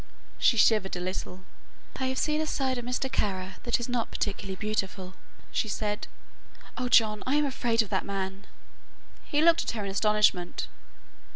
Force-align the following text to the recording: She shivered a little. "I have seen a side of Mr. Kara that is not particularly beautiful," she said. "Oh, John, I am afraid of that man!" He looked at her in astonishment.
She 0.39 0.57
shivered 0.57 0.95
a 0.95 0.99
little. 0.99 1.43
"I 1.97 2.07
have 2.07 2.17
seen 2.17 2.41
a 2.41 2.47
side 2.47 2.79
of 2.79 2.85
Mr. 2.85 3.07
Kara 3.07 3.57
that 3.61 3.79
is 3.79 3.87
not 3.87 4.09
particularly 4.09 4.55
beautiful," 4.55 5.13
she 5.51 5.67
said. 5.67 6.07
"Oh, 6.75 6.89
John, 6.89 7.21
I 7.27 7.35
am 7.35 7.45
afraid 7.45 7.83
of 7.83 7.89
that 7.89 8.03
man!" 8.03 8.47
He 9.23 9.43
looked 9.43 9.61
at 9.63 9.71
her 9.77 9.85
in 9.85 9.91
astonishment. 9.91 10.67